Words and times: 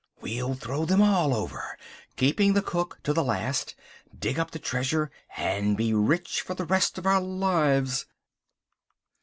We'll 0.19 0.55
throw 0.55 0.85
them 0.85 0.99
all 0.99 1.31
over, 1.31 1.77
keeping 2.15 2.53
the 2.53 2.63
cook 2.63 2.97
to 3.03 3.13
the 3.13 3.23
last, 3.23 3.75
dig 4.17 4.39
up 4.39 4.49
the 4.49 4.57
treasure, 4.57 5.11
and 5.37 5.77
be 5.77 5.93
rich 5.93 6.41
for 6.41 6.55
the 6.55 6.65
rest 6.65 6.97
of 6.97 7.05
our 7.05 7.21
lives." 7.21 8.07